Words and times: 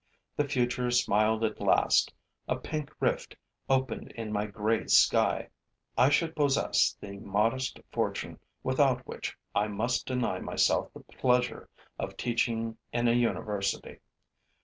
The 0.35 0.47
future 0.47 0.89
smiled 0.89 1.43
at 1.43 1.59
last; 1.61 2.11
a 2.47 2.55
pink 2.55 2.89
rift 2.99 3.35
opened 3.69 4.11
in 4.13 4.31
my 4.33 4.47
gray 4.47 4.87
sky. 4.87 5.49
I 5.95 6.09
should 6.09 6.35
possess 6.35 6.97
the 6.99 7.19
modest 7.19 7.79
fortune 7.91 8.39
without 8.63 9.05
which 9.05 9.37
I 9.53 9.67
must 9.67 10.07
deny 10.07 10.39
myself 10.39 10.91
the 10.91 11.01
pleasure 11.01 11.69
of 11.99 12.17
teaching 12.17 12.79
in 12.91 13.07
a 13.07 13.11
university. 13.13 13.99